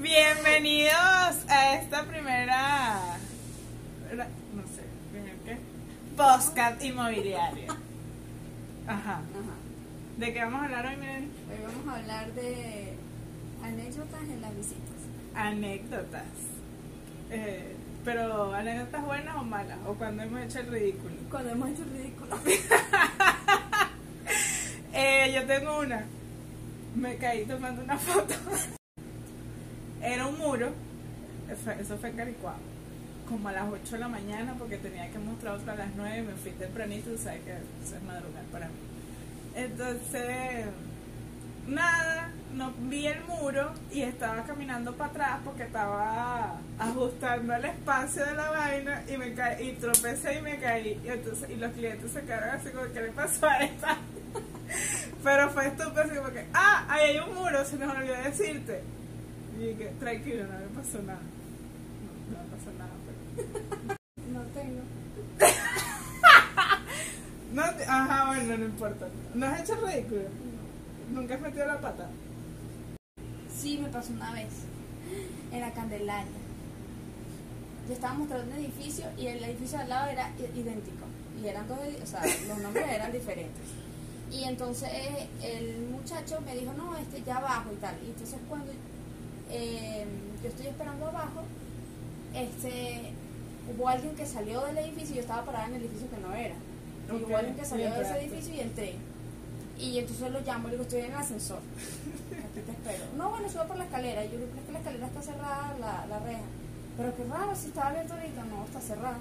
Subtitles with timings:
[0.00, 3.18] Bienvenidos a esta primera.
[4.10, 5.58] No sé, ¿primero qué?
[6.16, 7.70] Postcat inmobiliaria.
[8.86, 8.96] Ajá.
[8.96, 9.22] Ajá.
[10.16, 11.30] ¿De qué vamos a hablar hoy, miren?
[11.50, 12.94] Hoy vamos a hablar de
[13.62, 14.96] anécdotas en las visitas.
[15.34, 16.24] Anécdotas.
[17.30, 19.78] Eh, pero, ¿anécdotas buenas o malas?
[19.86, 21.14] ¿O cuando hemos hecho el ridículo?
[21.30, 22.38] Cuando hemos hecho el ridículo.
[24.92, 26.04] Eh, yo tengo una.
[26.96, 28.34] Me caí tomando una foto.
[30.02, 30.72] Era un muro.
[31.50, 32.54] Eso, fue en Caricuao.
[33.28, 36.18] Como a las 8 de la mañana porque tenía que mostrar otra a las 9
[36.18, 37.16] y me fui tempranito.
[37.18, 38.74] Sabes que eso es madrugar para mí.
[39.54, 40.66] Entonces,
[41.66, 48.26] nada, no vi el muro y estaba caminando para atrás porque estaba ajustando el espacio
[48.26, 51.00] de la vaina y me caí, y tropecé y me caí.
[51.04, 53.96] Y, entonces, y los clientes se quedaron así como, ¿qué le pasó a esta?
[55.24, 58.82] Pero fue estúpido, así como que, ah, ahí hay un muro, se nos olvidó decirte.
[59.60, 61.20] Y dije, tranquilo, no me pasó nada.
[61.20, 62.90] No, no me pasó nada.
[63.36, 63.98] Pero...
[64.32, 64.80] No tengo.
[67.52, 69.08] No, te- ajá, bueno, no importa.
[69.34, 70.22] ¿No has hecho ridículo?
[71.12, 72.08] ¿Nunca has metido la pata?
[73.52, 74.46] Sí, me pasó una vez.
[75.50, 76.30] En la Candelaria.
[77.88, 81.06] Yo estaba mostrando un edificio y el edificio al lado era idéntico.
[81.42, 83.64] Y eran dos, o sea, los nombres eran diferentes.
[84.30, 84.88] Y entonces
[85.42, 87.96] el muchacho me dijo, no, este ya abajo y tal.
[88.04, 88.70] Y entonces cuando
[89.50, 90.04] eh,
[90.42, 91.42] yo estoy esperando abajo,
[92.34, 93.12] este,
[93.74, 96.34] hubo alguien que salió del edificio y yo estaba parada en el edificio que no
[96.34, 96.54] era.
[97.08, 98.94] Y hubo alguien que salió de ese edificio y entré.
[99.78, 101.58] Y entonces lo llamo y le digo, estoy en el ascensor.
[102.50, 103.04] Aquí te espero.
[103.16, 104.24] No, bueno, subo por la escalera.
[104.24, 106.42] Y yo digo, "Pero es que la escalera está cerrada, la, la reja.
[106.96, 108.44] Pero qué raro, si estaba abierto ahorita.
[108.44, 109.18] No, está cerrada.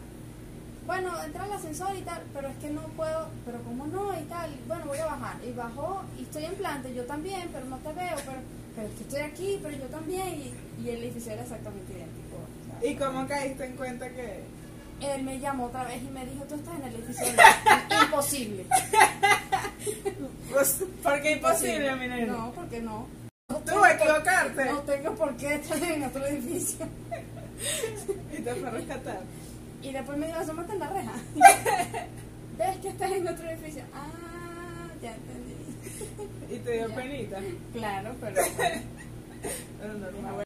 [0.86, 4.24] Bueno, entra al ascensor y tal, pero es que no puedo, pero cómo no y
[4.24, 4.50] tal.
[4.68, 5.38] Bueno, voy a bajar.
[5.48, 8.40] Y bajó y estoy en planta, yo también, pero no te veo, pero,
[8.76, 10.28] pero es que estoy aquí, pero yo también.
[10.28, 12.38] Y, y el edificio era exactamente idéntico.
[12.38, 14.44] o sea, ¿Y cómo caíste en cuenta que.?
[15.02, 17.26] Él me llamó otra vez y me dijo, tú estás en el edificio.
[18.04, 18.66] Imposible.
[20.52, 22.34] Pues, porque imposible, mi nena.
[22.34, 23.08] No, porque no.
[23.48, 24.66] Tú a equivocarte.
[24.66, 26.86] No tengo por qué estar en otro edificio.
[28.32, 29.20] Y te fue a rescatar.
[29.82, 31.12] Y después me dijo, asómate en la reja.
[32.58, 33.84] ¿Ves que estás en otro edificio?
[33.94, 34.39] Ah,
[35.02, 35.56] ya entendí.
[36.50, 37.40] Y te dio penita.
[37.74, 38.42] Claro, pero
[39.80, 40.34] Pero normal.